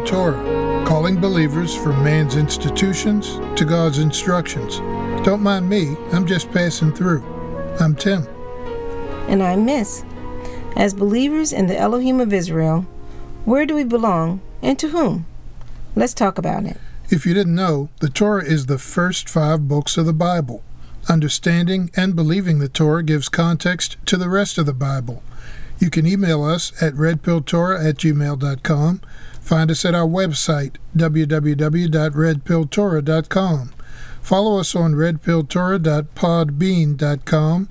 Welcome 0.00 0.16
to 0.16 0.30
Red 0.30 0.34
Pill 0.34 0.42
Torah, 0.42 0.86
calling 0.86 1.20
believers 1.20 1.74
from 1.74 2.02
man's 2.02 2.36
institutions 2.36 3.38
to 3.58 3.64
God's 3.66 3.98
instructions. 3.98 4.78
Don't 5.24 5.42
mind 5.42 5.68
me, 5.68 5.96
I'm 6.12 6.26
just 6.26 6.50
passing 6.52 6.92
through. 6.92 7.22
I'm 7.80 7.94
Tim. 7.94 8.26
And 9.28 9.42
I'm 9.42 9.64
Miss. 9.66 10.04
As 10.74 10.94
believers 10.94 11.52
in 11.52 11.66
the 11.66 11.78
Elohim 11.78 12.18
of 12.18 12.32
Israel, 12.32 12.86
where 13.44 13.66
do 13.66 13.74
we 13.74 13.84
belong 13.84 14.40
and 14.62 14.78
to 14.78 14.88
whom? 14.88 15.26
Let's 15.94 16.14
talk 16.14 16.38
about 16.38 16.64
it. 16.64 16.78
If 17.10 17.26
you 17.26 17.34
didn't 17.34 17.54
know, 17.54 17.90
the 18.00 18.08
Torah 18.08 18.44
is 18.44 18.66
the 18.66 18.78
first 18.78 19.28
five 19.28 19.68
books 19.68 19.98
of 19.98 20.06
the 20.06 20.12
Bible. 20.14 20.62
Understanding 21.08 21.90
and 21.94 22.16
believing 22.16 22.58
the 22.58 22.68
Torah 22.68 23.02
gives 23.02 23.28
context 23.28 23.96
to 24.06 24.16
the 24.16 24.30
rest 24.30 24.56
of 24.56 24.66
the 24.66 24.72
Bible. 24.72 25.22
You 25.78 25.90
can 25.90 26.06
email 26.06 26.42
us 26.44 26.72
at 26.82 26.94
redpilltorah 26.94 27.86
at 27.86 27.96
gmail.com. 27.96 29.00
Find 29.40 29.70
us 29.70 29.84
at 29.84 29.94
our 29.94 30.06
website, 30.06 30.76
www.redpilltorah.com. 30.96 33.74
Follow 34.22 34.60
us 34.60 34.74
on 34.76 34.94
redpilltorah.podbean.com, 34.94 37.68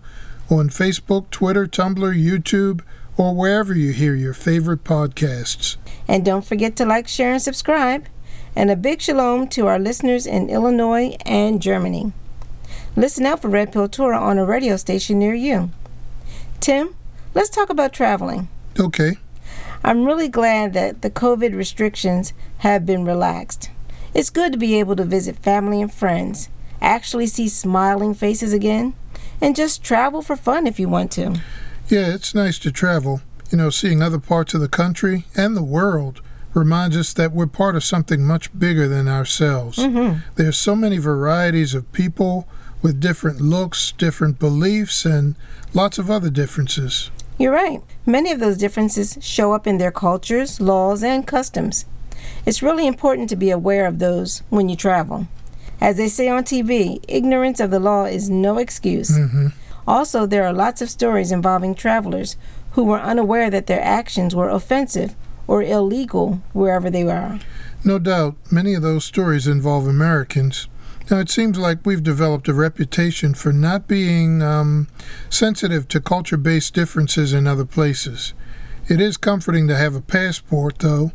on 0.50 0.70
Facebook, 0.70 1.30
Twitter, 1.30 1.68
Tumblr, 1.68 2.22
YouTube, 2.22 2.82
or 3.18 3.36
wherever 3.36 3.76
you 3.76 3.94
hear 3.94 4.16
your 4.16 4.34
favorite 4.34 4.84
podcasts. 4.84 5.78
And 6.08 6.26
don't 6.26 6.46
forget 6.46 6.76
to 6.78 6.86
like, 6.86 7.08
share, 7.08 7.34
and 7.34 7.42
subscribe. 7.42 8.08
And 8.56 8.72
a 8.72 8.76
big 8.76 9.02
shalom 9.02 9.48
to 9.50 9.68
our 9.68 9.78
listeners 9.78 10.26
in 10.26 10.50
Illinois 10.50 11.16
and 11.26 11.62
Germany. 11.62 12.14
Listen 12.96 13.26
out 13.26 13.42
for 13.42 13.50
Red 13.50 13.72
Pill 13.72 13.88
Torah 13.88 14.20
on 14.20 14.40
a 14.40 14.46
radio 14.46 14.76
station 14.76 15.20
near 15.20 15.36
you. 15.36 15.70
Tim, 16.60 16.96
Let's 17.34 17.50
talk 17.50 17.70
about 17.70 17.94
traveling. 17.94 18.48
Okay. 18.80 19.18
I'm 19.84 20.06
really 20.06 20.28
glad 20.28 20.74
that 20.74 21.02
the 21.02 21.10
COVID 21.10 21.56
restrictions 21.56 22.34
have 22.60 22.86
been 22.86 23.06
relaxed. 23.06 23.72
It's 24.14 24.30
good 24.30 24.52
to 24.52 24.58
be 24.58 24.80
able 24.80 24.96
to 24.96 25.06
visit 25.06 25.38
family 25.38 25.82
and 25.82 25.94
friends, 25.94 26.50
actually 26.82 27.28
see 27.28 27.48
smiling 27.48 28.14
faces 28.14 28.54
again, 28.54 28.94
and 29.40 29.56
just 29.56 29.84
travel 29.84 30.22
for 30.22 30.36
fun 30.36 30.68
if 30.68 30.80
you 30.80 30.90
want 30.90 31.12
to. 31.14 31.42
Yeah, 31.88 32.14
it's 32.14 32.36
nice 32.36 32.60
to 32.60 32.72
travel. 32.72 33.22
You 33.52 33.58
know, 33.58 33.70
seeing 33.70 34.02
other 34.02 34.20
parts 34.20 34.54
of 34.54 34.62
the 34.62 34.70
country 34.70 35.26
and 35.36 35.56
the 35.56 35.64
world 35.64 36.22
reminds 36.54 36.98
us 36.98 37.14
that 37.14 37.32
we're 37.32 37.48
part 37.48 37.76
of 37.76 37.84
something 37.84 38.26
much 38.26 38.58
bigger 38.58 38.88
than 38.88 39.08
ourselves. 39.08 39.78
Mm-hmm. 39.78 40.20
There's 40.36 40.58
so 40.58 40.76
many 40.76 40.98
varieties 40.98 41.74
of 41.74 41.92
people 41.92 42.48
with 42.82 43.00
different 43.00 43.42
looks, 43.42 43.92
different 43.94 44.40
beliefs, 44.40 45.06
and 45.06 45.36
lots 45.74 45.98
of 45.98 46.10
other 46.10 46.30
differences. 46.30 47.12
You're 47.40 47.54
right. 47.54 47.82
Many 48.06 48.34
of 48.34 48.42
those 48.42 48.58
differences 48.58 49.18
show 49.22 49.54
up 49.54 49.66
in 49.66 49.78
their 49.78 49.94
cultures, 49.94 50.60
laws, 50.60 51.02
and 51.02 51.26
customs. 51.26 51.86
It's 52.46 52.62
really 52.62 52.86
important 52.86 53.30
to 53.30 53.38
be 53.38 53.50
aware 53.50 53.88
of 53.88 54.00
those 54.00 54.44
when 54.50 54.68
you 54.68 54.76
travel. 54.76 55.26
As 55.80 55.96
they 55.96 56.10
say 56.10 56.28
on 56.28 56.44
TV, 56.44 57.02
ignorance 57.08 57.62
of 57.62 57.72
the 57.72 57.80
law 57.80 58.04
is 58.04 58.30
no 58.30 58.58
excuse. 58.58 59.18
Mm-hmm. 59.18 59.48
Also, 59.88 60.26
there 60.26 60.46
are 60.46 60.52
lots 60.52 60.82
of 60.82 60.90
stories 60.90 61.32
involving 61.32 61.76
travelers 61.76 62.36
who 62.72 62.84
were 62.84 63.00
unaware 63.00 63.50
that 63.50 63.68
their 63.68 63.82
actions 63.82 64.36
were 64.36 64.50
offensive 64.50 65.16
or 65.48 65.64
illegal 65.64 66.42
wherever 66.52 66.90
they 66.90 67.06
were. 67.06 67.40
No 67.86 68.00
doubt, 68.00 68.36
many 68.52 68.74
of 68.74 68.82
those 68.82 69.06
stories 69.06 69.48
involve 69.48 69.88
Americans 69.88 70.68
now, 71.10 71.18
it 71.20 71.30
seems 71.30 71.58
like 71.58 71.86
we've 71.86 72.04
developed 72.04 72.48
a 72.48 72.54
reputation 72.54 73.34
for 73.34 73.52
not 73.52 73.88
being 73.88 74.42
um, 74.42 74.88
sensitive 75.30 75.88
to 75.88 76.00
culture 76.00 76.38
based 76.38 76.74
differences 76.74 77.34
in 77.34 77.48
other 77.48 77.66
places. 77.66 78.34
It 78.88 79.02
is 79.02 79.18
comforting 79.18 79.68
to 79.68 79.76
have 79.76 79.96
a 79.96 80.02
passport, 80.02 80.80
though, 80.80 81.12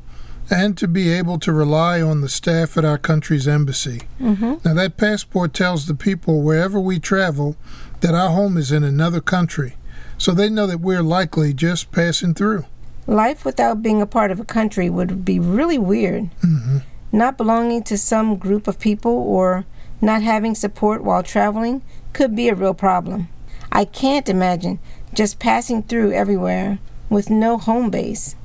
and 0.51 0.77
to 0.79 0.89
be 0.89 1.11
able 1.11 1.39
to 1.41 1.53
rely 1.53 2.03
on 2.03 2.21
the 2.21 2.29
staff 2.29 2.77
at 2.77 2.85
our 2.85 2.99
country's 2.99 3.49
embassy. 3.49 4.03
Mm-hmm. 4.21 4.55
Now, 4.65 4.75
that 4.75 4.97
passport 4.97 5.55
tells 5.55 5.87
the 5.87 5.95
people 5.95 6.43
wherever 6.43 6.81
we 6.81 6.99
travel 6.99 7.57
that 8.01 8.15
our 8.15 8.31
home 8.31 8.57
is 8.57 8.73
in 8.73 8.85
another 8.85 9.21
country, 9.21 9.77
so 10.19 10.33
they 10.33 10.51
know 10.51 10.67
that 10.67 10.81
we're 10.81 11.03
likely 11.03 11.55
just 11.55 11.93
passing 11.93 12.35
through. 12.35 12.67
Life 13.07 13.45
without 13.45 13.83
being 13.83 14.03
a 14.03 14.07
part 14.07 14.31
of 14.31 14.41
a 14.41 14.45
country 14.45 14.91
would 14.91 15.25
be 15.25 15.39
really 15.39 15.79
weird. 15.79 16.31
Mm-hmm. 16.41 16.79
Not 17.13 17.37
belonging 17.37 17.85
to 17.85 17.97
some 17.97 18.37
group 18.37 18.67
of 18.67 18.79
people 18.81 19.13
or 19.13 19.65
not 20.01 20.23
having 20.23 20.55
support 20.55 21.03
while 21.03 21.23
traveling 21.23 21.83
could 22.13 22.35
be 22.35 22.49
a 22.49 22.55
real 22.55 22.75
problem. 22.75 23.29
I 23.73 23.85
can't 23.85 24.29
imagine 24.29 24.79
just 25.13 25.39
passing 25.39 25.83
through 25.83 26.13
everywhere 26.13 26.79
with 27.11 27.31
no 27.31 27.59
home 27.59 27.91
base. 27.91 28.37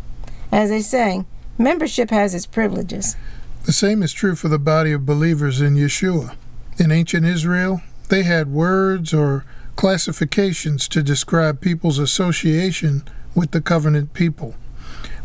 As 0.51 0.69
they 0.69 0.81
say, 0.81 1.23
membership 1.57 2.09
has 2.09 2.33
its 2.33 2.45
privileges. 2.45 3.15
The 3.65 3.73
same 3.73 4.01
is 4.01 4.13
true 4.13 4.35
for 4.35 4.47
the 4.47 4.59
body 4.59 4.91
of 4.91 5.05
believers 5.05 5.61
in 5.61 5.75
Yeshua. 5.75 6.35
In 6.77 6.91
ancient 6.91 7.25
Israel, 7.25 7.81
they 8.09 8.23
had 8.23 8.47
words 8.47 9.13
or 9.13 9.45
classifications 9.75 10.87
to 10.87 11.03
describe 11.03 11.61
people's 11.61 11.99
association 11.99 13.03
with 13.35 13.51
the 13.51 13.61
covenant 13.61 14.13
people. 14.13 14.55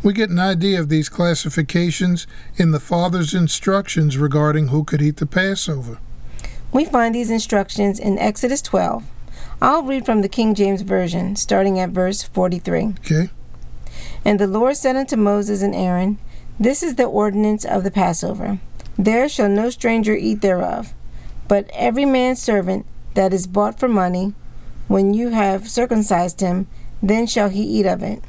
We 0.03 0.12
get 0.12 0.31
an 0.31 0.39
idea 0.39 0.79
of 0.79 0.91
these 0.91 1.09
classifications 1.09 2.27
in 2.56 2.73
the 2.73 2.81
Father's 2.81 3.33
instructions 3.33 4.19
regarding 4.19 4.69
who 4.69 4.85
could 4.85 5.01
eat 5.01 5.17
the 5.17 5.27
Passover. 5.27 5.99
We 6.75 6.85
find 6.85 7.15
these 7.15 7.31
instructions 7.31 8.01
in 8.01 8.19
Exodus 8.19 8.61
12. 8.61 9.05
I'll 9.62 9.85
read 9.85 10.05
from 10.05 10.23
the 10.23 10.29
King 10.29 10.57
James 10.57 10.83
Version, 10.83 11.37
starting 11.37 11.79
at 11.79 11.91
verse 11.91 12.25
43. 12.25 12.95
Okay. 12.99 13.31
And 14.25 14.41
the 14.41 14.49
Lord 14.49 14.77
said 14.77 14.97
unto 14.97 15.15
Moses 15.15 15.62
and 15.62 15.73
Aaron, 15.73 16.19
This 16.59 16.83
is 16.83 16.97
the 16.97 17.05
ordinance 17.05 17.65
of 17.65 17.85
the 17.85 17.93
Passover. 17.93 18.59
There 18.99 19.29
shall 19.29 19.49
no 19.49 19.71
stranger 19.71 20.17
eat 20.17 20.41
thereof, 20.41 20.95
but 21.47 21.71
every 21.75 22.05
man's 22.05 22.43
servant 22.43 22.87
that 23.15 23.33
is 23.33 23.47
bought 23.47 23.79
for 23.79 23.89
money, 23.89 24.35
when 24.89 25.15
you 25.15 25.29
have 25.29 25.71
circumcised 25.71 26.41
him, 26.41 26.67
then 27.01 27.29
shall 27.29 27.51
he 27.51 27.62
eat 27.62 27.87
of 27.87 28.03
it. 28.03 28.21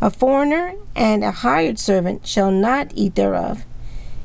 A 0.00 0.10
foreigner 0.10 0.74
and 0.96 1.22
a 1.22 1.30
hired 1.30 1.78
servant 1.78 2.26
shall 2.26 2.50
not 2.50 2.90
eat 2.96 3.14
thereof. 3.14 3.64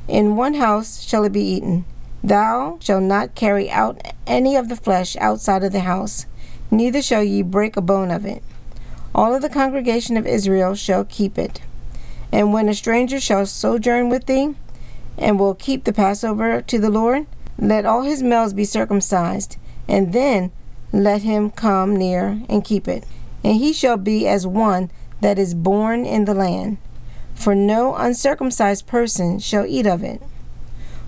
In 0.08 0.34
one 0.34 0.54
house 0.54 1.02
shall 1.02 1.22
it 1.22 1.32
be 1.32 1.44
eaten. 1.44 1.84
Thou 2.22 2.78
shalt 2.80 3.02
not 3.04 3.34
carry 3.34 3.70
out 3.70 4.00
any 4.26 4.54
of 4.54 4.68
the 4.68 4.76
flesh 4.76 5.16
outside 5.16 5.64
of 5.64 5.72
the 5.72 5.80
house, 5.80 6.26
neither 6.70 7.00
shall 7.00 7.24
ye 7.24 7.42
break 7.42 7.76
a 7.76 7.80
bone 7.80 8.10
of 8.10 8.26
it. 8.26 8.42
All 9.14 9.34
of 9.34 9.42
the 9.42 9.48
congregation 9.48 10.16
of 10.16 10.26
Israel 10.26 10.74
shall 10.74 11.04
keep 11.04 11.38
it. 11.38 11.62
And 12.30 12.52
when 12.52 12.68
a 12.68 12.74
stranger 12.74 13.18
shall 13.18 13.46
sojourn 13.46 14.08
with 14.08 14.26
thee, 14.26 14.54
and 15.18 15.38
will 15.38 15.54
keep 15.54 15.84
the 15.84 15.92
Passover 15.92 16.62
to 16.62 16.78
the 16.78 16.90
Lord, 16.90 17.26
let 17.58 17.84
all 17.84 18.02
his 18.02 18.22
males 18.22 18.52
be 18.52 18.64
circumcised, 18.64 19.56
and 19.88 20.12
then 20.12 20.52
let 20.92 21.22
him 21.22 21.50
come 21.50 21.96
near 21.96 22.42
and 22.48 22.64
keep 22.64 22.86
it. 22.86 23.04
And 23.42 23.56
he 23.56 23.72
shall 23.72 23.96
be 23.96 24.26
as 24.28 24.46
one 24.46 24.90
that 25.20 25.38
is 25.38 25.54
born 25.54 26.04
in 26.04 26.24
the 26.24 26.34
land. 26.34 26.78
For 27.34 27.54
no 27.54 27.94
uncircumcised 27.94 28.86
person 28.86 29.38
shall 29.38 29.66
eat 29.66 29.86
of 29.86 30.02
it. 30.02 30.22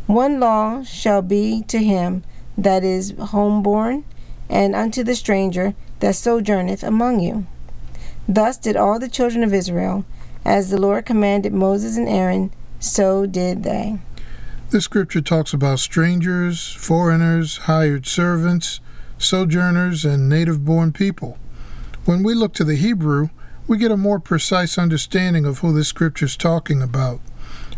One 0.07 0.41
law 0.41 0.83
shall 0.83 1.23
be 1.23 1.63
to 1.69 1.79
him 1.79 2.25
that 2.59 2.85
is 2.85 3.13
homeborn, 3.13 4.05
and 4.49 4.75
unto 4.75 5.03
the 5.03 5.15
stranger 5.15 5.75
that 6.01 6.15
sojourneth 6.15 6.83
among 6.83 7.21
you. 7.21 7.47
Thus 8.29 8.59
did 8.59 8.77
all 8.77 8.99
the 8.99 9.09
children 9.09 9.43
of 9.43 9.55
Israel, 9.55 10.05
as 10.45 10.71
the 10.71 10.81
Lord 10.81 11.07
commanded 11.07 11.53
Moses 11.53 11.97
and 11.97 12.09
Aaron, 12.09 12.53
so 12.79 13.27
did 13.27 13.63
they. 13.63 13.99
This 14.71 14.85
scripture 14.85 15.21
talks 15.21 15.53
about 15.53 15.81
strangers, 15.81 16.73
foreigners, 16.73 17.59
hired 17.59 18.07
servants, 18.07 18.81
sojourners, 19.19 20.05
and 20.05 20.29
native 20.29 20.65
born 20.65 20.93
people. 20.93 21.39
When 22.05 22.23
we 22.23 22.35
look 22.35 22.55
to 22.55 22.65
the 22.65 22.77
Hebrew, 22.77 23.29
we 23.67 23.79
get 23.79 23.93
a 23.93 23.97
more 23.97 24.19
precise 24.19 24.79
understanding 24.79 25.45
of 25.45 25.59
who 25.59 25.73
this 25.73 25.89
scripture 25.89 26.27
is 26.27 26.37
talking 26.37 26.83
about. 26.83 27.21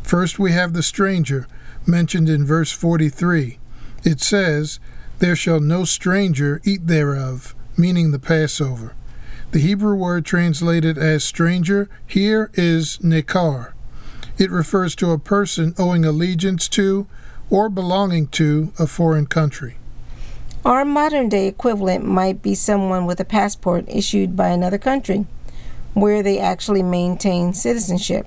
First, 0.02 0.38
we 0.38 0.52
have 0.52 0.72
the 0.72 0.82
stranger, 0.82 1.46
mentioned 1.86 2.28
in 2.28 2.46
verse 2.46 2.70
43. 2.70 3.58
It 4.04 4.20
says, 4.20 4.78
There 5.18 5.36
shall 5.36 5.60
no 5.60 5.84
stranger 5.84 6.60
eat 6.64 6.86
thereof, 6.86 7.54
meaning 7.76 8.10
the 8.10 8.18
Passover. 8.18 8.94
The 9.52 9.60
Hebrew 9.60 9.94
word 9.94 10.24
translated 10.24 10.98
as 10.98 11.22
stranger 11.22 11.88
here 12.06 12.50
is 12.54 12.98
nekar. 12.98 13.72
It 14.36 14.50
refers 14.50 14.96
to 14.96 15.12
a 15.12 15.18
person 15.18 15.74
owing 15.78 16.04
allegiance 16.04 16.68
to 16.70 17.06
or 17.50 17.68
belonging 17.68 18.26
to 18.28 18.72
a 18.78 18.86
foreign 18.86 19.26
country. 19.26 19.76
Our 20.64 20.84
modern 20.84 21.28
day 21.28 21.46
equivalent 21.46 22.04
might 22.04 22.42
be 22.42 22.54
someone 22.54 23.06
with 23.06 23.20
a 23.20 23.24
passport 23.24 23.84
issued 23.86 24.34
by 24.34 24.48
another 24.48 24.78
country, 24.78 25.26
where 25.92 26.22
they 26.22 26.38
actually 26.38 26.82
maintain 26.82 27.52
citizenship. 27.52 28.26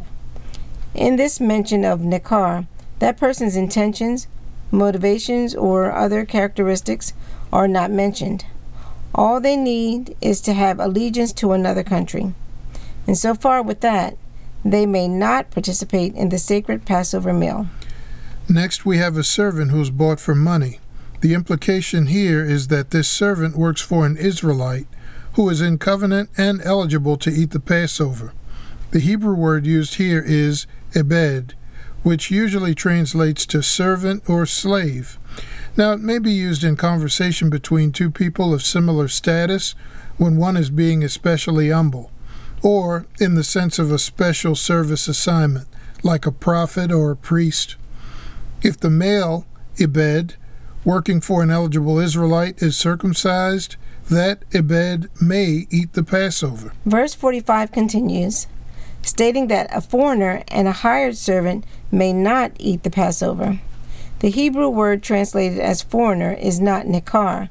In 0.94 1.15
this 1.15 1.39
mention 1.39 1.83
of 1.83 2.01
nekar, 2.01 2.68
that 2.99 3.17
person's 3.17 3.55
intentions, 3.55 4.27
motivations, 4.71 5.55
or 5.55 5.91
other 5.91 6.25
characteristics 6.25 7.13
are 7.51 7.67
not 7.67 7.91
mentioned. 7.91 8.45
All 9.15 9.39
they 9.39 9.55
need 9.55 10.15
is 10.21 10.41
to 10.41 10.53
have 10.53 10.79
allegiance 10.79 11.33
to 11.33 11.53
another 11.53 11.83
country. 11.83 12.33
And 13.05 13.17
so 13.17 13.33
far 13.33 13.61
with 13.61 13.81
that, 13.81 14.17
they 14.65 14.85
may 14.85 15.07
not 15.07 15.51
participate 15.51 16.13
in 16.15 16.29
the 16.29 16.38
sacred 16.38 16.85
Passover 16.85 17.33
meal. 17.33 17.67
Next, 18.49 18.85
we 18.85 18.97
have 18.97 19.17
a 19.17 19.23
servant 19.23 19.71
who 19.71 19.81
is 19.81 19.89
bought 19.89 20.19
for 20.19 20.35
money. 20.35 20.79
The 21.21 21.33
implication 21.33 22.07
here 22.07 22.44
is 22.45 22.67
that 22.67 22.91
this 22.91 23.07
servant 23.07 23.57
works 23.57 23.81
for 23.81 24.05
an 24.05 24.17
Israelite 24.17 24.88
who 25.33 25.49
is 25.49 25.61
in 25.61 25.77
covenant 25.77 26.29
and 26.38 26.61
eligible 26.63 27.17
to 27.17 27.29
eat 27.29 27.51
the 27.51 27.59
Passover. 27.59 28.33
The 28.91 28.99
Hebrew 28.99 29.35
word 29.35 29.65
used 29.65 29.95
here 29.95 30.23
is 30.25 30.65
ebed, 30.95 31.55
which 32.03 32.31
usually 32.31 32.73
translates 32.73 33.45
to 33.47 33.61
servant 33.61 34.23
or 34.29 34.45
slave. 34.45 35.17
Now, 35.75 35.91
it 35.94 35.99
may 35.99 36.19
be 36.19 36.31
used 36.31 36.63
in 36.63 36.75
conversation 36.75 37.49
between 37.49 37.91
two 37.91 38.09
people 38.09 38.53
of 38.53 38.63
similar 38.63 39.07
status 39.07 39.75
when 40.17 40.38
one 40.38 40.57
is 40.57 40.69
being 40.69 41.03
especially 41.03 41.69
humble, 41.69 42.11
or 42.63 43.05
in 43.19 43.35
the 43.35 43.44
sense 43.44 43.77
of 43.77 43.91
a 43.91 43.99
special 43.99 44.55
service 44.55 45.07
assignment, 45.07 45.67
like 46.03 46.25
a 46.25 46.31
prophet 46.31 46.91
or 46.91 47.11
a 47.11 47.15
priest. 47.15 47.75
If 48.63 48.79
the 48.79 48.89
male, 48.89 49.45
Ebed, 49.79 50.35
working 50.83 51.21
for 51.21 51.44
an 51.44 51.51
eligible 51.51 51.99
Israelite 51.99 52.61
is 52.61 52.75
circumcised, 52.75 53.75
that 54.09 54.44
Ebed 54.53 55.09
may 55.21 55.67
eat 55.69 55.94
the 55.94 56.03
Passover. 56.03 56.73
Verse 56.85 57.13
45 57.13 57.71
continues, 57.71 58.47
stating 59.07 59.48
that 59.48 59.69
a 59.75 59.81
foreigner 59.81 60.44
and 60.50 60.68
a 60.68 60.74
hired 60.74 61.15
servant 61.15 61.65
may 61.92 62.12
not 62.12 62.51
eat 62.59 62.83
the 62.83 62.89
Passover. 62.89 63.59
The 64.19 64.30
Hebrew 64.30 64.68
word 64.68 65.01
translated 65.01 65.59
as 65.59 65.81
foreigner 65.81 66.33
is 66.33 66.59
not 66.59 66.86
nikar 66.86 67.50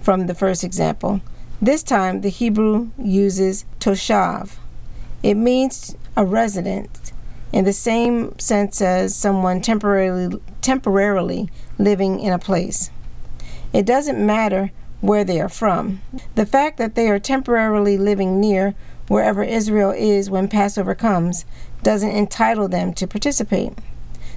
from 0.00 0.26
the 0.26 0.34
first 0.34 0.64
example. 0.64 1.20
This 1.60 1.82
time 1.82 2.22
the 2.22 2.30
Hebrew 2.30 2.90
uses 2.96 3.64
toshav. 3.80 4.52
It 5.22 5.34
means 5.34 5.96
a 6.16 6.24
resident 6.24 7.12
in 7.52 7.64
the 7.64 7.72
same 7.72 8.38
sense 8.38 8.80
as 8.80 9.14
someone 9.14 9.60
temporarily 9.60 10.40
temporarily 10.62 11.50
living 11.78 12.20
in 12.20 12.32
a 12.32 12.38
place. 12.38 12.90
It 13.72 13.84
doesn't 13.84 14.24
matter 14.24 14.70
where 15.00 15.24
they 15.24 15.40
are 15.40 15.48
from. 15.48 16.00
The 16.34 16.46
fact 16.46 16.78
that 16.78 16.94
they 16.94 17.08
are 17.08 17.18
temporarily 17.18 17.98
living 17.98 18.40
near 18.40 18.74
wherever 19.08 19.42
Israel 19.42 19.90
is 19.90 20.30
when 20.30 20.48
Passover 20.48 20.94
comes 20.94 21.44
doesn't 21.82 22.10
entitle 22.10 22.68
them 22.68 22.92
to 22.94 23.06
participate. 23.06 23.72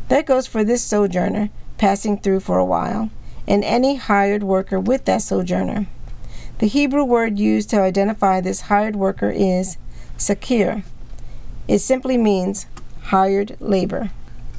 That 0.07 0.25
goes 0.25 0.47
for 0.47 0.63
this 0.63 0.83
sojourner 0.83 1.49
passing 1.81 2.17
through 2.19 2.39
for 2.39 2.59
a 2.59 2.65
while, 2.65 3.09
and 3.47 3.63
any 3.63 3.95
hired 3.95 4.43
worker 4.43 4.79
with 4.79 5.05
that 5.05 5.21
sojourner. 5.21 5.87
The 6.59 6.67
Hebrew 6.67 7.03
word 7.03 7.39
used 7.39 7.71
to 7.71 7.81
identify 7.81 8.39
this 8.39 8.61
hired 8.61 8.95
worker 8.95 9.31
is 9.31 9.77
sakir. 10.15 10.83
It 11.67 11.79
simply 11.79 12.19
means 12.19 12.67
hired 13.05 13.57
labor. 13.59 14.11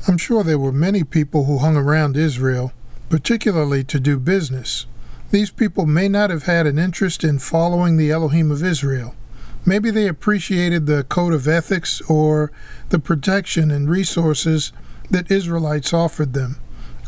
I'm 0.09 0.19
sure 0.19 0.43
there 0.43 0.59
were 0.59 0.73
many 0.73 1.05
people 1.05 1.45
who 1.45 1.59
hung 1.59 1.77
around 1.77 2.17
Israel, 2.17 2.73
particularly 3.09 3.85
to 3.85 4.01
do 4.01 4.19
business. 4.19 4.87
These 5.31 5.53
people 5.53 5.87
may 5.87 6.09
not 6.09 6.31
have 6.31 6.43
had 6.43 6.67
an 6.67 6.77
interest 6.77 7.23
in 7.23 7.39
following 7.39 7.97
the 7.97 8.11
Elohim 8.11 8.51
of 8.51 8.65
Israel. 8.65 9.15
Maybe 9.65 9.91
they 9.91 10.09
appreciated 10.09 10.87
the 10.87 11.05
code 11.05 11.33
of 11.33 11.47
ethics 11.47 12.01
or 12.03 12.51
the 12.89 12.99
protection 12.99 13.71
and 13.71 13.89
resources 13.89 14.73
that 15.11 15.31
Israelites 15.31 15.93
offered 15.93 16.33
them, 16.33 16.59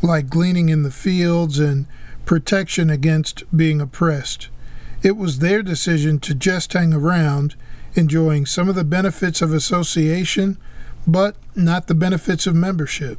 like 0.03 0.31
gleaning 0.31 0.69
in 0.69 0.83
the 0.83 0.91
fields 0.91 1.59
and 1.59 1.87
protection 2.25 2.91
against 2.91 3.43
being 3.57 3.81
oppressed. 3.81 4.49
It 5.03 5.17
was 5.17 5.41
their 5.41 5.63
decision 5.63 6.21
to 6.21 6.35
just 6.35 6.73
hang 6.73 6.95
around, 6.95 7.57
enjoying 7.95 8.47
some 8.47 8.69
of 8.69 8.75
the 8.75 8.85
benefits 8.85 9.43
of 9.43 9.53
association, 9.53 10.57
but 11.07 11.37
not 11.55 11.89
the 11.89 11.95
benefits 11.95 12.47
of 12.47 12.55
membership. 12.55 13.19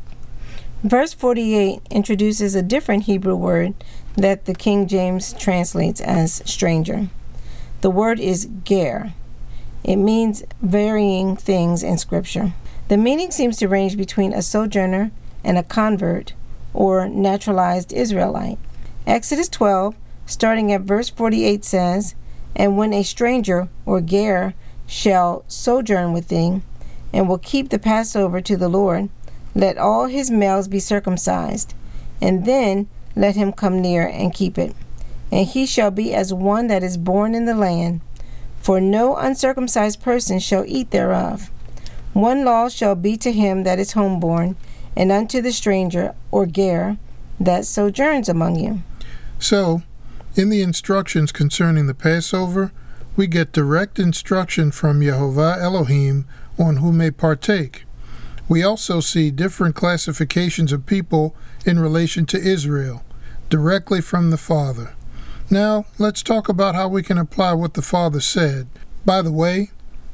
Verse 0.84 1.14
48 1.14 1.82
introduces 1.90 2.56
a 2.56 2.62
different 2.62 3.04
Hebrew 3.04 3.36
word 3.36 3.74
that 4.16 4.46
the 4.46 4.54
King 4.54 4.88
James 4.88 5.34
translates 5.34 6.00
as 6.00 6.42
stranger. 6.46 7.10
The 7.82 7.90
word 7.90 8.20
is 8.20 8.48
ger. 8.64 9.14
It 9.86 9.98
means 9.98 10.44
varying 10.64 11.36
things 11.36 11.84
in 11.84 12.00
Scripture. 12.00 12.54
The 12.88 12.98
meaning 12.98 13.30
seems 13.30 13.58
to 13.58 13.68
range 13.68 13.96
between 13.98 14.34
a 14.34 14.42
sojourner 14.42 15.12
and 15.44 15.60
a 15.60 15.64
convert 15.64 16.34
or 16.74 17.08
naturalized 17.08 17.94
Israelite. 17.94 18.58
Exodus 19.06 19.48
12, 19.48 19.96
starting 20.26 20.72
at 20.72 20.82
verse 20.82 21.12
48, 21.12 21.64
says, 21.64 22.16
And 22.56 22.80
when 22.80 22.94
a 22.94 23.04
stranger 23.04 23.70
or 23.86 24.02
ger 24.02 24.56
shall 24.88 25.46
sojourn 25.48 26.14
with 26.14 26.30
thee, 26.30 26.64
and 27.14 27.30
will 27.30 27.38
keep 27.38 27.70
the 27.70 27.78
Passover 27.78 28.42
to 28.42 28.58
the 28.58 28.68
Lord, 28.68 29.10
let 29.54 29.78
all 29.78 30.08
his 30.08 30.32
males 30.32 30.68
be 30.68 30.80
circumcised, 30.80 31.76
and 32.20 32.46
then 32.46 32.88
let 33.16 33.36
him 33.36 33.54
come 33.54 33.82
near 33.82 34.08
and 34.08 34.34
keep 34.34 34.58
it. 34.58 34.76
And 35.32 35.46
he 35.46 35.68
shall 35.68 35.92
be 35.92 36.12
as 36.12 36.34
one 36.34 36.66
that 36.68 36.82
is 36.82 36.98
born 36.98 37.36
in 37.36 37.46
the 37.46 37.54
land, 37.54 38.02
for 38.66 38.82
no 38.82 39.16
uncircumcised 39.16 40.02
person 40.02 40.40
shall 40.40 40.66
eat 40.66 40.90
thereof. 40.90 41.52
One 42.14 42.44
law 42.44 42.68
shall 42.68 42.96
be 42.96 43.16
to 43.18 43.32
him 43.32 43.62
that 43.62 43.78
is 43.78 43.94
homeborn, 43.94 44.56
and 44.98 45.12
unto 45.12 45.40
the 45.40 45.52
stranger 45.52 46.16
or 46.32 46.48
ger 46.48 46.98
that 47.40 47.68
sojourns 47.68 48.28
among 48.28 48.56
you. 48.56 48.82
So, 49.38 49.84
in 50.34 50.50
the 50.50 50.64
instructions 50.64 51.32
concerning 51.32 51.86
the 51.86 51.94
Passover, 51.94 52.72
we 53.16 53.28
get 53.28 53.52
direct 53.52 54.00
instruction 54.00 54.72
from 54.72 55.00
Jehovah 55.00 55.58
Elohim 55.62 56.26
on 56.58 56.78
who 56.78 56.92
may 56.92 57.12
partake. 57.12 57.84
We 58.50 58.64
also 58.64 59.00
see 59.00 59.30
different 59.30 59.76
classifications 59.76 60.72
of 60.72 60.88
people 60.88 61.36
in 61.68 61.78
relation 61.78 62.26
to 62.26 62.42
Israel, 62.42 63.04
directly 63.48 64.02
from 64.02 64.32
the 64.32 64.38
Father. 64.38 64.95
Now, 65.50 65.86
let's 66.00 66.24
talk 66.24 66.50
about 66.50 66.76
how 66.76 66.88
we 66.88 67.04
can 67.04 67.18
apply 67.18 67.54
what 67.54 67.76
the 67.76 67.82
Father 67.82 68.20
said. 68.20 68.68
By 69.06 69.22
the 69.22 69.32
way, 69.32 69.72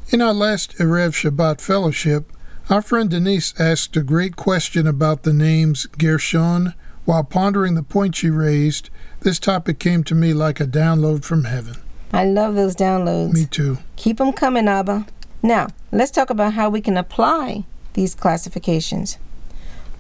in 0.10 0.22
our 0.22 0.33
last 0.33 0.78
Erev 0.78 1.13
Shabbat 1.13 1.62
fellowship, 1.62 2.32
our 2.70 2.82
friend 2.82 3.10
Denise 3.10 3.53
asked 3.60 3.96
a 3.96 4.03
great 4.03 4.36
question 4.36 4.86
about 4.86 5.24
the 5.24 5.34
names 5.34 5.86
Gershon. 5.98 6.74
While 7.05 7.24
pondering 7.24 7.75
the 7.75 7.84
point 7.84 8.15
she 8.15 8.29
raised, 8.29 8.89
this 9.22 9.39
topic 9.39 9.79
came 9.79 10.03
to 10.03 10.15
me 10.15 10.34
like 10.34 10.60
a 10.60 10.67
download 10.67 11.24
from 11.24 11.46
heaven. 11.46 11.75
I 12.13 12.25
love 12.25 12.55
those 12.55 12.75
downloads. 12.75 13.34
Me 13.34 13.46
too. 13.46 13.77
Keep 13.96 14.17
them 14.17 14.34
coming, 14.34 14.67
Abba. 14.67 15.08
Now, 15.41 15.67
let's 15.91 16.12
talk 16.12 16.29
about 16.29 16.53
how 16.53 16.70
we 16.70 16.82
can 16.82 16.98
apply 16.98 17.63
these 17.94 18.13
classifications. 18.15 19.17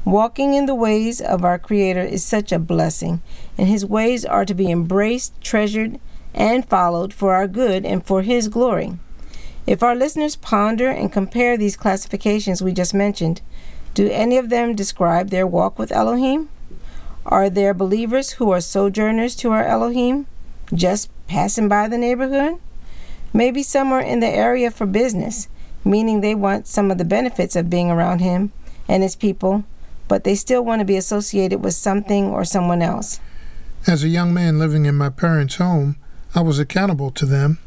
Walking 0.05 0.53
in 0.53 0.65
the 0.65 0.75
ways 0.75 1.21
of 1.21 1.45
our 1.45 1.59
Creator 1.59 2.01
is 2.01 2.23
such 2.23 2.51
a 2.51 2.59
blessing, 2.59 3.21
and 3.57 3.67
His 3.67 3.85
ways 3.85 4.25
are 4.25 4.45
to 4.45 4.53
be 4.53 4.71
embraced, 4.71 5.39
treasured, 5.41 5.99
and 6.33 6.67
followed 6.67 7.13
for 7.13 7.33
our 7.33 7.47
good 7.47 7.85
and 7.85 8.05
for 8.05 8.21
His 8.21 8.47
glory. 8.47 8.97
If 9.67 9.83
our 9.83 9.95
listeners 9.95 10.35
ponder 10.35 10.89
and 10.89 11.11
compare 11.11 11.55
these 11.55 11.77
classifications 11.77 12.61
we 12.61 12.73
just 12.73 12.93
mentioned, 12.93 13.41
do 13.93 14.09
any 14.09 14.37
of 14.37 14.49
them 14.49 14.75
describe 14.75 15.29
their 15.29 15.45
walk 15.45 15.77
with 15.77 15.91
Elohim? 15.91 16.49
Are 17.25 17.49
there 17.49 17.73
believers 17.73 18.31
who 18.31 18.49
are 18.51 18.61
sojourners 18.61 19.35
to 19.37 19.51
our 19.51 19.63
Elohim, 19.63 20.25
just 20.73 21.09
passing 21.27 21.69
by 21.69 21.87
the 21.87 21.97
neighborhood? 21.97 22.59
Maybe 23.33 23.61
some 23.61 23.91
are 23.91 24.01
in 24.01 24.19
the 24.19 24.27
area 24.27 24.71
for 24.71 24.85
business 24.85 25.47
meaning 25.83 26.21
they 26.21 26.35
want 26.35 26.67
some 26.67 26.91
of 26.91 26.97
the 26.97 27.05
benefits 27.05 27.55
of 27.55 27.69
being 27.69 27.89
around 27.89 28.19
him 28.19 28.51
and 28.87 29.03
his 29.03 29.15
people, 29.15 29.63
but 30.11 30.25
they 30.25 30.35
still 30.35 30.61
want 30.61 30.81
to 30.81 30.85
be 30.85 30.97
associated 30.97 31.63
with 31.63 31.73
something 31.73 32.25
or 32.27 32.43
someone 32.43 32.81
else. 32.81 33.21
As 33.87 34.03
a 34.03 34.09
young 34.09 34.33
man 34.33 34.59
living 34.59 34.85
in 34.85 34.95
my 34.95 35.07
parents' 35.07 35.55
home, 35.55 35.95
I 36.35 36.41
was 36.41 36.59
accountable 36.59 37.11
to 37.11 37.25
them, 37.25 37.59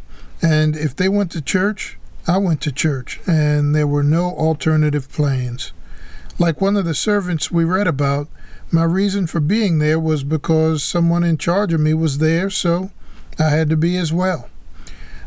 and 0.43 0.77
if 0.77 0.95
they 0.95 1.09
went 1.09 1.31
to 1.31 1.41
church, 1.41 1.97
I 2.27 2.37
went 2.37 2.61
to 2.61 2.71
church, 2.71 3.19
and 3.27 3.75
there 3.75 3.87
were 3.87 4.03
no 4.03 4.27
alternative 4.27 5.11
plans. 5.11 5.73
Like 6.39 6.61
one 6.61 6.77
of 6.77 6.85
the 6.85 6.93
servants 6.93 7.51
we 7.51 7.65
read 7.65 7.87
about, 7.87 8.29
my 8.71 8.85
reason 8.85 9.27
for 9.27 9.41
being 9.41 9.79
there 9.79 9.99
was 9.99 10.23
because 10.23 10.83
someone 10.83 11.25
in 11.25 11.39
charge 11.39 11.73
of 11.73 11.81
me 11.81 11.95
was 11.95 12.19
there, 12.19 12.51
so 12.51 12.91
I 13.39 13.49
had 13.49 13.71
to 13.71 13.77
be 13.79 13.97
as 13.97 14.13
well. 14.13 14.51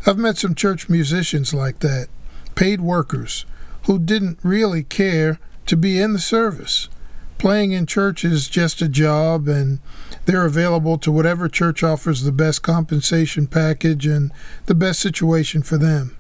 I've 0.06 0.20
met 0.20 0.38
some 0.38 0.54
church 0.54 0.88
musicians 0.88 1.52
like 1.52 1.80
that 1.80 2.10
paid 2.54 2.80
workers 2.80 3.48
who 3.86 3.98
didn't 3.98 4.38
really 4.44 4.84
care 4.84 5.40
to 5.66 5.76
be 5.76 6.00
in 6.00 6.14
the 6.14 6.20
service. 6.20 6.90
Playing 7.38 7.72
in 7.72 7.86
church 7.86 8.26
is 8.26 8.48
just 8.48 8.82
a 8.82 8.88
job, 8.88 9.48
and 9.48 9.80
they're 10.26 10.46
available 10.46 10.98
to 10.98 11.12
whatever 11.12 11.48
church 11.48 11.84
offers 11.84 12.24
the 12.24 12.32
best 12.32 12.64
compensation 12.64 13.46
package 13.46 14.08
and 14.08 14.32
the 14.66 14.74
best 14.74 15.00
situation 15.00 15.62
for 15.62 15.78
them. 15.78 16.18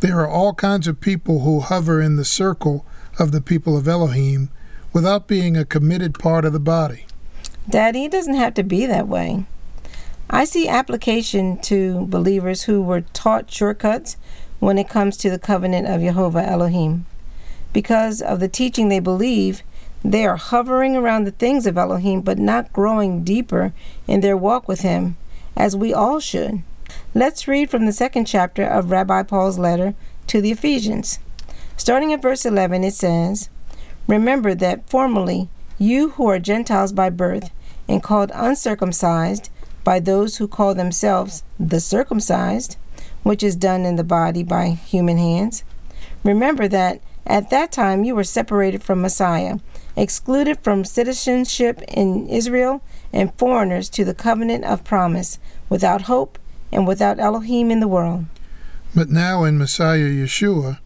There 0.00 0.20
are 0.20 0.28
all 0.28 0.52
kinds 0.52 0.86
of 0.86 1.00
people 1.00 1.40
who 1.40 1.60
hover 1.60 2.02
in 2.02 2.16
the 2.16 2.24
circle 2.24 2.84
of 3.18 3.32
the 3.32 3.40
people 3.40 3.78
of 3.78 3.88
Elohim 3.88 4.50
without 4.92 5.26
being 5.26 5.56
a 5.56 5.64
committed 5.64 6.18
part 6.18 6.44
of 6.44 6.52
the 6.52 6.60
body. 6.60 7.06
Daddy, 7.68 8.04
it 8.04 8.12
doesn't 8.12 8.34
have 8.34 8.52
to 8.54 8.62
be 8.62 8.84
that 8.84 9.08
way. 9.08 9.46
I 10.28 10.44
see 10.44 10.68
application 10.68 11.58
to 11.62 12.06
believers 12.06 12.64
who 12.64 12.82
were 12.82 13.02
taught 13.02 13.50
shortcuts 13.50 14.16
when 14.58 14.76
it 14.76 14.88
comes 14.88 15.16
to 15.18 15.30
the 15.30 15.38
covenant 15.38 15.86
of 15.86 16.00
Jehovah 16.00 16.42
Elohim. 16.42 17.06
Because 17.72 18.20
of 18.20 18.40
the 18.40 18.48
teaching 18.48 18.88
they 18.88 19.00
believe, 19.00 19.62
they 20.04 20.26
are 20.26 20.36
hovering 20.36 20.96
around 20.96 21.24
the 21.24 21.30
things 21.30 21.66
of 21.66 21.78
Elohim 21.78 22.22
but 22.22 22.38
not 22.38 22.72
growing 22.72 23.24
deeper 23.24 23.72
in 24.06 24.20
their 24.20 24.36
walk 24.36 24.68
with 24.68 24.80
Him, 24.80 25.16
as 25.56 25.76
we 25.76 25.92
all 25.94 26.20
should. 26.20 26.62
Let's 27.14 27.48
read 27.48 27.70
from 27.70 27.86
the 27.86 27.92
second 27.92 28.26
chapter 28.26 28.64
of 28.64 28.90
Rabbi 28.90 29.22
Paul's 29.22 29.58
letter 29.58 29.94
to 30.26 30.40
the 30.40 30.50
Ephesians. 30.50 31.18
Starting 31.76 32.12
at 32.12 32.22
verse 32.22 32.44
11, 32.44 32.84
it 32.84 32.94
says, 32.94 33.48
Remember 34.06 34.54
that 34.54 34.88
formerly 34.88 35.48
you 35.78 36.10
who 36.10 36.26
are 36.26 36.38
Gentiles 36.38 36.92
by 36.92 37.10
birth 37.10 37.50
and 37.88 38.02
called 38.02 38.30
uncircumcised 38.34 39.50
by 39.84 40.00
those 40.00 40.36
who 40.36 40.46
call 40.48 40.74
themselves 40.74 41.42
the 41.58 41.80
circumcised, 41.80 42.76
which 43.22 43.42
is 43.42 43.56
done 43.56 43.84
in 43.84 43.96
the 43.96 44.04
body 44.04 44.42
by 44.42 44.70
human 44.70 45.18
hands, 45.18 45.64
remember 46.24 46.68
that 46.68 47.00
at 47.26 47.50
that 47.50 47.72
time 47.72 48.04
you 48.04 48.14
were 48.14 48.24
separated 48.24 48.82
from 48.82 49.00
Messiah, 49.00 49.58
excluded 49.96 50.58
from 50.60 50.84
citizenship 50.84 51.82
in 51.88 52.28
Israel, 52.28 52.82
and 53.12 53.34
foreigners 53.34 53.88
to 53.90 54.04
the 54.04 54.14
covenant 54.14 54.64
of 54.64 54.84
promise, 54.84 55.38
without 55.68 56.02
hope 56.02 56.38
and 56.70 56.86
without 56.86 57.18
Elohim 57.18 57.70
in 57.70 57.80
the 57.80 57.88
world. 57.88 58.24
But 58.94 59.10
now 59.10 59.44
in 59.44 59.58
Messiah 59.58 60.08
Yeshua, 60.08 60.78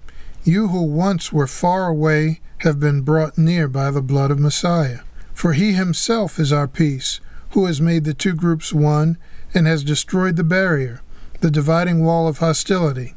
you 0.45 0.69
who 0.69 0.83
once 0.83 1.33
were 1.33 1.47
far 1.47 1.89
away 1.89 2.41
have 2.59 2.81
been 2.81 3.03
brought 3.03 3.39
near 3.39 3.69
by 3.69 3.91
the 3.91 4.03
blood 4.03 4.31
of 4.31 4.39
Messiah. 4.39 5.01
For 5.35 5.53
he 5.53 5.73
himself 5.73 6.39
is 6.39 6.53
our 6.53 6.67
peace, 6.67 7.21
who 7.51 7.67
has 7.67 7.81
made 7.81 8.05
the 8.05 8.15
two 8.15 8.35
groups 8.35 8.73
one 8.73 9.19
and 9.55 9.67
has 9.67 9.85
destroyed 9.85 10.37
the 10.37 10.45
barrier, 10.45 11.03
the 11.41 11.51
dividing 11.51 12.05
wall 12.05 12.27
of 12.27 12.39
hostility. 12.39 13.15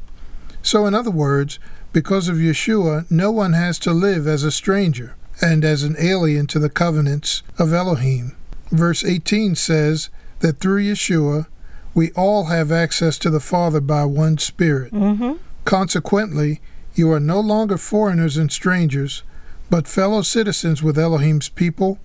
So, 0.62 0.86
in 0.86 0.94
other 0.94 1.10
words, 1.10 1.58
because 1.92 2.28
of 2.28 2.36
Yeshua, 2.36 3.10
no 3.10 3.30
one 3.30 3.54
has 3.54 3.78
to 3.80 3.92
live 3.92 4.26
as 4.26 4.44
a 4.44 4.52
stranger 4.52 5.16
and 5.40 5.64
as 5.64 5.82
an 5.82 5.96
alien 5.98 6.46
to 6.48 6.58
the 6.58 6.70
covenants 6.70 7.42
of 7.58 7.72
Elohim. 7.72 8.36
Verse 8.70 9.04
18 9.04 9.54
says 9.54 10.10
that 10.40 10.60
through 10.60 10.82
Yeshua, 10.82 11.46
we 11.94 12.12
all 12.12 12.44
have 12.44 12.70
access 12.70 13.18
to 13.18 13.30
the 13.30 13.40
Father 13.40 13.80
by 13.80 14.04
one 14.04 14.38
Spirit. 14.38 14.92
Mm-hmm. 14.92 15.34
Consequently, 15.64 16.60
you 16.94 17.10
are 17.12 17.20
no 17.20 17.40
longer 17.40 17.76
foreigners 17.76 18.36
and 18.36 18.50
strangers, 18.50 19.22
but 19.68 19.88
fellow 19.88 20.22
citizens 20.22 20.82
with 20.82 20.98
Elohim's 20.98 21.48
people 21.48 21.98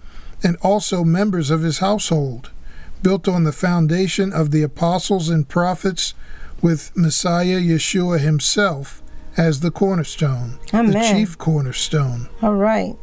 and 0.44 0.58
also 0.62 1.04
members 1.04 1.50
of 1.50 1.62
his 1.62 1.80
household, 1.80 2.52
built 3.02 3.28
on 3.28 3.44
the 3.44 3.52
foundation 3.52 4.34
of 4.34 4.52
the 4.52 4.64
apostles 4.64 5.30
and 5.30 5.48
prophets 5.48 6.14
with 6.62 6.92
Messiah 6.96 7.60
Yeshua 7.60 8.20
himself 8.20 9.02
as 9.38 9.60
the 9.60 9.72
cornerstone, 9.72 10.60
Amen. 10.74 10.92
the 10.92 11.00
chief 11.02 11.38
cornerstone. 11.38 12.30
All 12.42 12.56
right. 12.56 12.96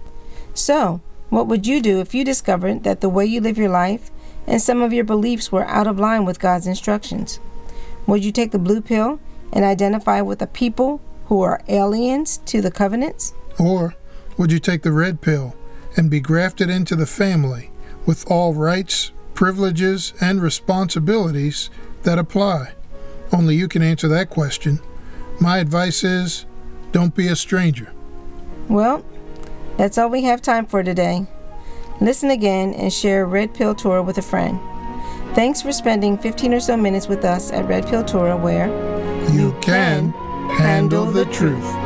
So, 0.55 1.01
what 1.31 1.47
would 1.47 1.67
you 1.67 1.81
do 1.81 2.01
if 2.01 2.15
you 2.15 2.25
discovered 2.25 2.85
that 2.85 3.01
the 3.01 3.09
way 3.09 3.25
you 3.25 3.41
live 3.41 3.57
your 3.57 3.71
life 3.71 4.11
and 4.47 4.61
some 4.61 4.83
of 4.83 4.93
your 4.93 5.05
beliefs 5.05 5.51
were 5.51 5.67
out 5.67 5.87
of 5.87 5.99
line 5.99 6.25
with 6.25 6.41
God's 6.41 6.67
instructions? 6.67 7.41
Would 8.07 8.25
you 8.25 8.33
take 8.33 8.51
the 8.51 8.59
blue 8.59 8.81
pill 8.81 9.21
and 9.53 9.65
identify 9.65 10.21
with 10.21 10.43
a 10.43 10.47
people 10.47 11.01
who 11.27 11.41
are 11.41 11.63
aliens 11.69 12.39
to 12.47 12.61
the 12.61 12.71
covenants? 12.71 13.33
Or 13.59 13.95
would 14.37 14.53
you 14.53 14.59
take 14.59 14.83
the 14.83 14.93
red 14.93 15.21
pill 15.21 15.57
and 15.97 16.11
be 16.11 16.21
grafted 16.21 16.69
into 16.69 16.97
the 16.97 17.07
family 17.07 17.71
with 18.05 18.31
all 18.31 18.55
rights, 18.55 19.13
privileges, 19.35 20.13
and 20.21 20.43
responsibilities 20.43 21.71
that 22.03 22.19
apply? 22.19 22.73
Only 23.33 23.57
you 23.57 23.69
can 23.69 23.83
answer 23.83 24.09
that 24.09 24.29
question. 24.29 24.81
My 25.41 25.59
advice 25.59 26.05
is 26.05 26.45
don't 26.93 27.15
be 27.15 27.29
a 27.29 27.37
stranger. 27.37 27.93
Well, 28.69 29.05
that's 29.77 29.99
all 29.99 30.09
we 30.09 30.23
have 30.23 30.43
time 30.43 30.67
for 30.67 30.83
today. 30.83 31.27
Listen 32.01 32.31
again 32.31 32.75
and 32.75 32.93
share 32.93 33.27
Red 33.27 33.55
Pill 33.55 33.75
Torah 33.75 34.03
with 34.03 34.19
a 34.19 34.23
friend. 34.23 34.59
Thanks 35.35 35.63
for 35.63 35.73
spending 35.73 36.19
15 36.19 36.55
or 36.55 36.61
so 36.61 36.77
minutes 36.77 37.09
with 37.09 37.25
us 37.25 37.53
at 37.53 37.67
Red 37.67 37.87
Pill 37.87 38.05
Torah, 38.05 38.37
where 38.37 38.69
You 39.31 39.57
can 39.61 40.13
handle 40.51 41.07
the 41.07 41.25
truth. 41.27 41.82